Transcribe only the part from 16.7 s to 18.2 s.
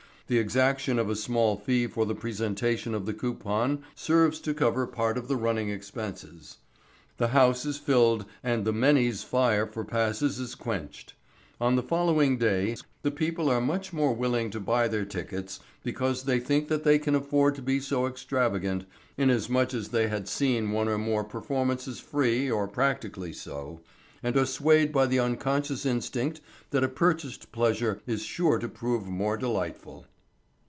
they can afford to be so